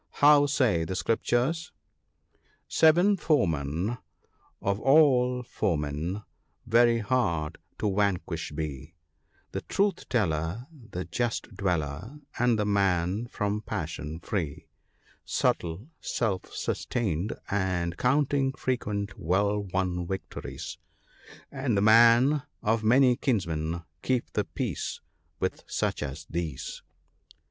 How 0.13 0.47
say 0.47 0.83
the 0.83 0.95
Scriptures?—" 0.95 1.71
Seven 2.81 3.17
foemen 3.17 3.99
of 4.59 4.79
all 4.79 5.43
foemen, 5.43 6.23
very 6.65 6.97
hard 6.97 7.59
to 7.77 7.93
vanquish 7.95 8.51
be: 8.51 8.95
The 9.51 9.61
Truth 9.61 10.09
teller, 10.09 10.65
the 10.71 11.05
Just 11.05 11.55
dweller, 11.55 12.17
and 12.39 12.57
the 12.57 12.65
man 12.65 13.27
from 13.27 13.61
passion 13.61 14.19
free, 14.19 14.65
Subtle, 15.23 15.87
self 15.99 16.51
sustained, 16.51 17.33
and 17.51 17.95
counting 17.95 18.53
frequent 18.53 19.19
well 19.19 19.59
won 19.65 20.07
victories, 20.07 20.79
And 21.51 21.77
the 21.77 21.81
man 21.81 22.41
of 22.63 22.83
many 22.83 23.17
kinsmen— 23.17 23.83
keep 24.01 24.33
the 24.33 24.45
peace 24.45 24.99
with 25.39 25.63
such 25.67 26.01
as 26.01 26.25
these." 26.27 26.81